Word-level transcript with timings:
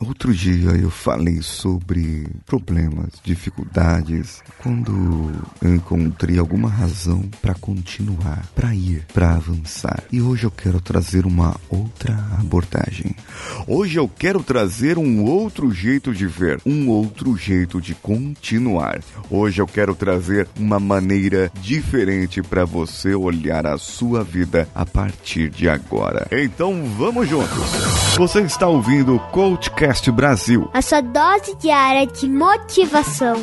Outro 0.00 0.32
dia 0.32 0.70
eu 0.70 0.90
falei 0.90 1.42
sobre 1.42 2.28
problemas, 2.46 3.10
dificuldades, 3.24 4.40
quando 4.58 4.92
eu 5.60 5.74
encontrei 5.74 6.38
alguma 6.38 6.68
razão 6.68 7.22
para 7.42 7.52
continuar, 7.54 8.46
para 8.54 8.72
ir, 8.72 9.04
para 9.12 9.34
avançar. 9.34 10.04
E 10.12 10.22
hoje 10.22 10.44
eu 10.44 10.52
quero 10.52 10.80
trazer 10.80 11.26
uma 11.26 11.56
outra 11.68 12.14
abordagem. 12.38 13.14
Hoje 13.66 13.98
eu 13.98 14.08
quero 14.08 14.40
trazer 14.40 14.98
um 14.98 15.24
outro 15.24 15.72
jeito 15.72 16.14
de 16.14 16.28
ver, 16.28 16.60
um 16.64 16.88
outro 16.88 17.36
jeito 17.36 17.80
de 17.80 17.92
continuar. 17.94 19.00
Hoje 19.28 19.60
eu 19.60 19.66
quero 19.66 19.96
trazer 19.96 20.46
uma 20.56 20.78
maneira 20.78 21.50
diferente 21.60 22.40
para 22.40 22.64
você 22.64 23.16
olhar 23.16 23.66
a 23.66 23.76
sua 23.76 24.22
vida 24.22 24.68
a 24.72 24.86
partir 24.86 25.50
de 25.50 25.68
agora. 25.68 26.28
Então 26.30 26.84
vamos 26.96 27.28
juntos. 27.28 28.07
Você 28.18 28.40
está 28.40 28.66
ouvindo 28.66 29.14
o 29.14 29.20
Coachcast 29.20 30.10
Brasil. 30.10 30.68
A 30.74 30.82
sua 30.82 31.00
dose 31.00 31.54
diária 31.54 32.04
de 32.04 32.28
motivação. 32.28 33.36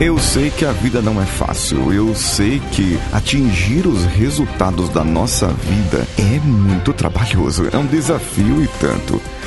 Eu 0.00 0.18
sei 0.18 0.50
que 0.50 0.64
a 0.64 0.72
vida 0.72 1.02
não 1.02 1.20
é 1.20 1.26
fácil. 1.26 1.92
Eu 1.92 2.14
sei 2.14 2.60
que 2.72 2.98
atingir 3.12 3.86
os 3.86 4.06
resultados 4.06 4.88
da 4.88 5.04
nossa 5.04 5.48
vida 5.48 6.06
é 6.16 6.40
muito 6.40 6.94
trabalhoso. 6.94 7.68
É 7.70 7.76
um 7.76 7.84
desafio 7.84 8.64
e 8.64 8.68
tanto. 8.80 9.20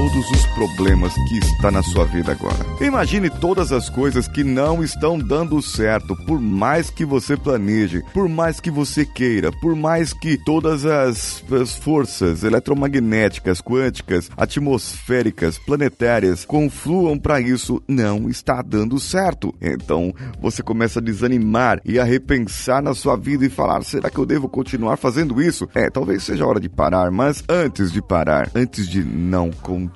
Todos 0.00 0.30
os 0.30 0.46
problemas 0.46 1.12
que 1.28 1.36
está 1.36 1.70
na 1.70 1.82
sua 1.82 2.06
vida 2.06 2.32
agora. 2.32 2.56
Imagine 2.80 3.28
todas 3.28 3.70
as 3.70 3.90
coisas 3.90 4.26
que 4.26 4.42
não 4.42 4.82
estão 4.82 5.18
dando 5.18 5.60
certo, 5.60 6.16
por 6.24 6.40
mais 6.40 6.88
que 6.88 7.04
você 7.04 7.36
planeje, 7.36 8.02
por 8.14 8.26
mais 8.26 8.60
que 8.60 8.70
você 8.70 9.04
queira, 9.04 9.52
por 9.52 9.76
mais 9.76 10.14
que 10.14 10.38
todas 10.38 10.86
as, 10.86 11.44
as 11.52 11.76
forças 11.76 12.42
eletromagnéticas, 12.42 13.60
quânticas, 13.60 14.30
atmosféricas, 14.38 15.58
planetárias 15.58 16.46
confluam 16.46 17.18
para 17.18 17.38
isso, 17.38 17.82
não 17.86 18.30
está 18.30 18.62
dando 18.62 18.98
certo. 18.98 19.54
Então 19.60 20.14
você 20.40 20.62
começa 20.62 20.98
a 20.98 21.02
desanimar 21.02 21.78
e 21.84 21.98
a 21.98 22.04
repensar 22.04 22.82
na 22.82 22.94
sua 22.94 23.16
vida 23.16 23.44
e 23.44 23.50
falar: 23.50 23.84
será 23.84 24.08
que 24.08 24.16
eu 24.16 24.24
devo 24.24 24.48
continuar 24.48 24.96
fazendo 24.96 25.42
isso? 25.42 25.68
É, 25.74 25.90
talvez 25.90 26.22
seja 26.22 26.42
a 26.44 26.48
hora 26.48 26.58
de 26.58 26.70
parar, 26.70 27.10
mas 27.10 27.44
antes 27.46 27.92
de 27.92 28.00
parar, 28.00 28.48
antes 28.54 28.88
de 28.88 29.04
não 29.04 29.50
continuar, 29.50 29.89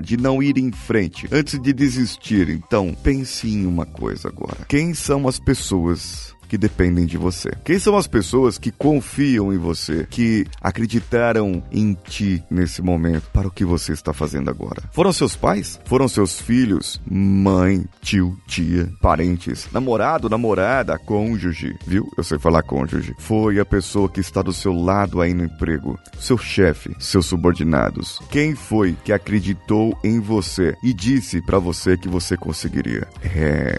de 0.00 0.16
não 0.16 0.42
ir 0.42 0.58
em 0.58 0.70
frente, 0.70 1.28
antes 1.32 1.58
de 1.60 1.72
desistir. 1.72 2.48
Então, 2.48 2.94
pense 3.02 3.48
em 3.48 3.66
uma 3.66 3.86
coisa 3.86 4.28
agora. 4.28 4.64
Quem 4.68 4.94
são 4.94 5.26
as 5.26 5.38
pessoas 5.38 6.34
que 6.48 6.58
dependem 6.58 7.06
de 7.06 7.16
você? 7.16 7.50
Quem 7.64 7.78
são 7.78 7.96
as 7.96 8.06
pessoas 8.06 8.58
que 8.58 8.72
confiam 8.72 9.52
em 9.52 9.58
você, 9.58 10.06
que 10.08 10.46
acreditaram 10.60 11.62
em 11.70 11.94
ti 11.94 12.42
nesse 12.50 12.82
momento 12.82 13.28
para 13.32 13.46
o 13.46 13.50
que 13.50 13.64
você 13.64 13.92
está 13.92 14.12
fazendo 14.12 14.50
agora? 14.50 14.82
Foram 14.92 15.12
seus 15.12 15.36
pais? 15.36 15.78
Foram 15.84 16.08
seus 16.08 16.40
filhos? 16.40 17.00
Mãe, 17.08 17.84
tio, 18.00 18.36
tia, 18.46 18.90
parentes, 19.00 19.68
namorado, 19.70 20.28
namorada, 20.28 20.98
cônjuge, 20.98 21.76
viu? 21.86 22.08
Eu 22.16 22.24
sei 22.24 22.38
falar 22.38 22.62
cônjuge. 22.62 23.14
Foi 23.18 23.60
a 23.60 23.64
pessoa 23.64 24.08
que 24.08 24.20
está 24.20 24.40
do 24.42 24.52
seu 24.52 24.72
lado 24.72 25.20
aí 25.20 25.34
no 25.34 25.44
emprego, 25.44 25.98
seu 26.18 26.38
chefe, 26.38 26.94
seus 26.98 27.26
subordinados. 27.26 28.18
Quem 28.30 28.54
foi 28.54 28.96
que 29.04 29.12
acreditou 29.12 29.98
em 30.02 30.20
você 30.20 30.74
e 30.82 30.94
disse 30.94 31.42
para 31.42 31.58
você 31.58 31.96
que 31.96 32.08
você 32.08 32.36
conseguiria? 32.36 33.06
É, 33.22 33.78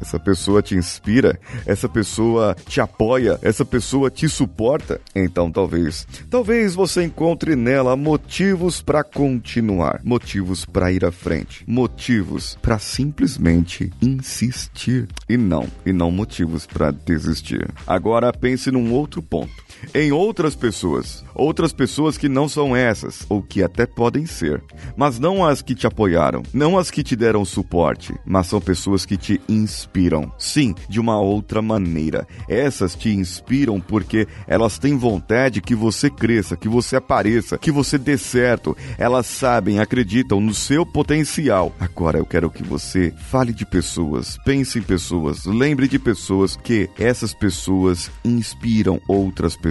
essa 0.00 0.18
pessoa 0.18 0.62
te 0.62 0.74
inspira, 0.74 1.38
essa 1.66 1.88
pessoa 1.88 2.09
pessoa 2.10 2.56
te 2.66 2.80
apoia, 2.80 3.38
essa 3.40 3.64
pessoa 3.64 4.10
te 4.10 4.28
suporta, 4.28 5.00
então 5.14 5.48
talvez, 5.48 6.04
talvez 6.28 6.74
você 6.74 7.04
encontre 7.04 7.54
nela 7.54 7.96
motivos 7.96 8.82
para 8.82 9.04
continuar, 9.04 10.00
motivos 10.02 10.64
para 10.64 10.90
ir 10.90 11.04
à 11.04 11.12
frente, 11.12 11.62
motivos 11.68 12.58
para 12.60 12.80
simplesmente 12.80 13.92
insistir 14.02 15.06
e 15.28 15.36
não, 15.36 15.68
e 15.86 15.92
não 15.92 16.10
motivos 16.10 16.66
para 16.66 16.90
desistir. 16.90 17.68
Agora 17.86 18.32
pense 18.32 18.72
num 18.72 18.92
outro 18.92 19.22
ponto 19.22 19.70
em 19.94 20.12
outras 20.12 20.54
pessoas, 20.54 21.24
outras 21.34 21.72
pessoas 21.72 22.18
que 22.18 22.28
não 22.28 22.48
são 22.48 22.76
essas, 22.76 23.24
ou 23.28 23.42
que 23.42 23.62
até 23.62 23.86
podem 23.86 24.26
ser, 24.26 24.62
mas 24.96 25.18
não 25.18 25.44
as 25.44 25.62
que 25.62 25.74
te 25.74 25.86
apoiaram, 25.86 26.42
não 26.52 26.78
as 26.78 26.90
que 26.90 27.02
te 27.02 27.16
deram 27.16 27.44
suporte, 27.44 28.14
mas 28.24 28.46
são 28.46 28.60
pessoas 28.60 29.06
que 29.06 29.16
te 29.16 29.40
inspiram. 29.48 30.30
Sim, 30.38 30.74
de 30.88 31.00
uma 31.00 31.20
outra 31.20 31.62
maneira. 31.62 31.99
Essas 32.48 32.94
te 32.94 33.10
inspiram 33.10 33.80
porque 33.80 34.26
elas 34.46 34.78
têm 34.78 34.96
vontade 34.96 35.60
que 35.60 35.74
você 35.74 36.08
cresça, 36.08 36.56
que 36.56 36.68
você 36.68 36.96
apareça, 36.96 37.58
que 37.58 37.70
você 37.70 37.98
dê 37.98 38.16
certo. 38.16 38.76
Elas 38.98 39.26
sabem, 39.26 39.80
acreditam 39.80 40.40
no 40.40 40.54
seu 40.54 40.86
potencial. 40.86 41.74
Agora 41.78 42.18
eu 42.18 42.26
quero 42.26 42.50
que 42.50 42.62
você 42.62 43.12
fale 43.28 43.52
de 43.52 43.66
pessoas, 43.66 44.38
pense 44.44 44.78
em 44.78 44.82
pessoas, 44.82 45.44
lembre 45.44 45.88
de 45.88 45.98
pessoas 45.98 46.56
que 46.56 46.88
essas 46.98 47.34
pessoas 47.34 48.10
inspiram 48.24 49.00
outras 49.08 49.56
pessoas 49.56 49.70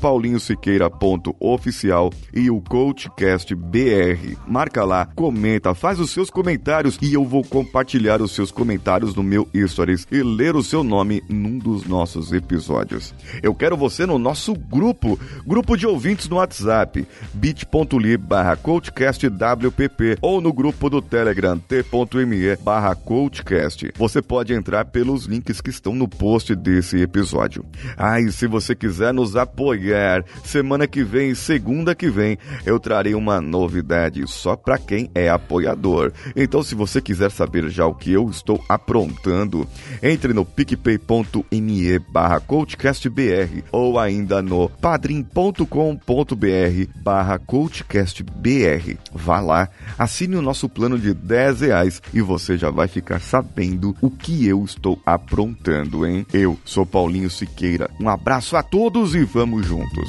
paulinhosiqueira.oficial 0.00 2.10
e 2.34 2.50
o 2.50 2.62
CoachCast 2.62 3.54
BR. 3.54 4.36
Marca 4.46 4.82
lá, 4.84 5.06
comenta, 5.14 5.74
faz 5.74 6.00
os 6.00 6.10
seus 6.10 6.30
comentários 6.30 6.98
e 7.02 7.12
eu 7.12 7.22
vou 7.24 7.44
compartilhar 7.44 8.22
os 8.22 8.32
seus 8.32 8.50
comentários 8.50 9.14
no 9.14 9.22
meu 9.22 9.49
stories 9.66 10.06
e 10.10 10.22
ler 10.22 10.56
o 10.56 10.62
seu 10.62 10.82
nome 10.82 11.22
num 11.28 11.58
dos 11.58 11.84
nossos 11.84 12.32
episódios. 12.32 13.14
Eu 13.42 13.54
quero 13.54 13.76
você 13.76 14.06
no 14.06 14.18
nosso 14.18 14.54
grupo, 14.54 15.18
grupo 15.46 15.76
de 15.76 15.86
ouvintes 15.86 16.28
no 16.28 16.36
WhatsApp, 16.36 17.06
bit.ly 17.34 18.16
barra 18.16 18.56
coachcastwpp 18.56 20.18
ou 20.20 20.40
no 20.40 20.52
grupo 20.52 20.90
do 20.90 21.00
Telegram 21.00 21.58
t.me 21.58 22.56
barra 22.62 22.94
coachcast. 22.94 23.92
Você 23.96 24.22
pode 24.22 24.52
entrar 24.52 24.86
pelos 24.86 25.26
links 25.26 25.60
que 25.60 25.70
estão 25.70 25.94
no 25.94 26.08
post 26.08 26.54
desse 26.54 27.00
episódio. 27.00 27.64
Ah, 27.96 28.20
e 28.20 28.30
se 28.32 28.46
você 28.46 28.74
quiser 28.74 29.12
nos 29.12 29.36
apoiar, 29.36 30.24
semana 30.44 30.86
que 30.86 31.02
vem, 31.02 31.34
segunda 31.34 31.94
que 31.94 32.08
vem, 32.10 32.38
eu 32.64 32.78
trarei 32.78 33.14
uma 33.14 33.40
novidade 33.40 34.26
só 34.26 34.56
para 34.56 34.78
quem 34.78 35.10
é 35.14 35.28
apoiador. 35.28 36.12
Então, 36.34 36.62
se 36.62 36.74
você 36.74 37.00
quiser 37.00 37.30
saber 37.30 37.68
já 37.68 37.86
o 37.86 37.94
que 37.94 38.12
eu 38.12 38.28
estou 38.28 38.62
aprontando, 38.68 39.39
entre 40.02 40.32
no 40.32 40.44
picpay.me 40.44 41.98
barra 41.98 42.40
coachcastbr 42.40 43.64
ou 43.72 43.98
ainda 43.98 44.42
no 44.42 44.68
padrim.com.br 44.68 45.64
barra 47.02 47.38
coachcastbr. 47.38 48.96
Vá 49.12 49.40
lá, 49.40 49.68
assine 49.98 50.36
o 50.36 50.42
nosso 50.42 50.68
plano 50.68 50.98
de 50.98 51.14
10 51.14 51.60
reais 51.60 52.02
e 52.12 52.20
você 52.20 52.56
já 52.56 52.70
vai 52.70 52.88
ficar 52.88 53.20
sabendo 53.20 53.96
o 54.00 54.10
que 54.10 54.46
eu 54.46 54.64
estou 54.64 55.00
aprontando, 55.04 56.06
hein? 56.06 56.26
Eu 56.32 56.58
sou 56.64 56.84
Paulinho 56.84 57.30
Siqueira. 57.30 57.90
Um 58.00 58.08
abraço 58.08 58.56
a 58.56 58.62
todos 58.62 59.14
e 59.14 59.24
vamos 59.24 59.66
juntos. 59.66 60.08